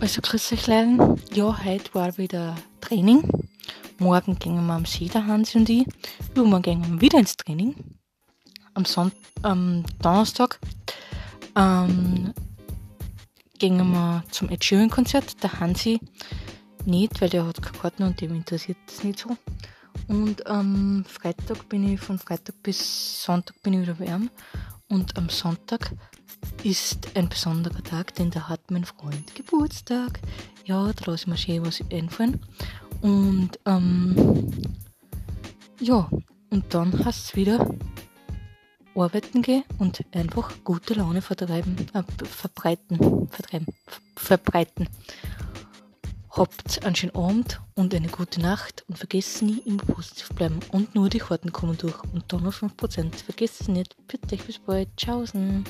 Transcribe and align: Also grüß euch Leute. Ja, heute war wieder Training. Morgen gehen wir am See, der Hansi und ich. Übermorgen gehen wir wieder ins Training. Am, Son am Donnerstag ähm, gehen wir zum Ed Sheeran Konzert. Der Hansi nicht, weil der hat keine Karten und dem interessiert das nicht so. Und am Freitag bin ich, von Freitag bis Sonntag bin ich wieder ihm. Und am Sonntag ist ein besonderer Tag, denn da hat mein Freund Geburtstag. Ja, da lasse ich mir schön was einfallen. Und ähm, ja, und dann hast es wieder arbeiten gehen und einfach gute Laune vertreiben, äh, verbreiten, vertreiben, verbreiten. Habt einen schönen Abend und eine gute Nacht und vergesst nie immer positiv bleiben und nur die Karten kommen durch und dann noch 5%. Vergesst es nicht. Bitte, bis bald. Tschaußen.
Also 0.00 0.22
grüß 0.22 0.52
euch 0.52 0.68
Leute. 0.68 1.16
Ja, 1.34 1.64
heute 1.64 1.92
war 1.92 2.16
wieder 2.18 2.54
Training. 2.80 3.28
Morgen 3.98 4.38
gehen 4.38 4.64
wir 4.64 4.74
am 4.74 4.84
See, 4.84 5.08
der 5.08 5.26
Hansi 5.26 5.58
und 5.58 5.68
ich. 5.68 5.86
Übermorgen 6.36 6.62
gehen 6.62 6.92
wir 6.92 7.00
wieder 7.00 7.18
ins 7.18 7.36
Training. 7.36 7.74
Am, 8.74 8.84
Son 8.84 9.10
am 9.42 9.84
Donnerstag 10.00 10.60
ähm, 11.56 12.32
gehen 13.58 13.76
wir 13.76 14.22
zum 14.30 14.50
Ed 14.50 14.64
Sheeran 14.64 14.88
Konzert. 14.88 15.42
Der 15.42 15.58
Hansi 15.58 15.98
nicht, 16.84 17.20
weil 17.20 17.30
der 17.30 17.44
hat 17.44 17.60
keine 17.60 17.78
Karten 17.78 18.02
und 18.04 18.20
dem 18.20 18.36
interessiert 18.36 18.78
das 18.86 19.02
nicht 19.02 19.18
so. 19.18 19.36
Und 20.06 20.46
am 20.46 21.04
Freitag 21.08 21.68
bin 21.68 21.92
ich, 21.92 22.00
von 22.00 22.20
Freitag 22.20 22.62
bis 22.62 23.24
Sonntag 23.24 23.60
bin 23.64 23.72
ich 23.72 23.88
wieder 23.88 24.14
ihm. 24.14 24.30
Und 24.88 25.16
am 25.16 25.28
Sonntag 25.28 25.92
ist 26.64 27.10
ein 27.14 27.28
besonderer 27.28 27.82
Tag, 27.82 28.14
denn 28.14 28.30
da 28.30 28.48
hat 28.48 28.70
mein 28.70 28.84
Freund 28.84 29.34
Geburtstag. 29.34 30.20
Ja, 30.64 30.92
da 30.92 31.10
lasse 31.10 31.24
ich 31.24 31.26
mir 31.26 31.36
schön 31.36 31.64
was 31.66 31.82
einfallen. 31.92 32.40
Und 33.00 33.58
ähm, 33.66 34.50
ja, 35.80 36.08
und 36.50 36.74
dann 36.74 37.04
hast 37.04 37.26
es 37.26 37.36
wieder 37.36 37.68
arbeiten 38.94 39.42
gehen 39.42 39.62
und 39.78 40.04
einfach 40.12 40.52
gute 40.64 40.94
Laune 40.94 41.22
vertreiben, 41.22 41.76
äh, 41.94 42.02
verbreiten, 42.24 43.28
vertreiben, 43.28 43.66
verbreiten. 44.16 44.88
Habt 46.38 46.84
einen 46.84 46.94
schönen 46.94 47.16
Abend 47.16 47.60
und 47.74 47.92
eine 47.92 48.06
gute 48.06 48.40
Nacht 48.40 48.84
und 48.86 48.96
vergesst 48.96 49.42
nie 49.42 49.58
immer 49.64 49.82
positiv 49.82 50.28
bleiben 50.36 50.60
und 50.70 50.94
nur 50.94 51.08
die 51.08 51.18
Karten 51.18 51.50
kommen 51.50 51.76
durch 51.76 52.00
und 52.12 52.32
dann 52.32 52.44
noch 52.44 52.52
5%. 52.52 53.24
Vergesst 53.24 53.62
es 53.62 53.66
nicht. 53.66 53.96
Bitte, 54.06 54.36
bis 54.36 54.60
bald. 54.60 54.88
Tschaußen. 54.96 55.64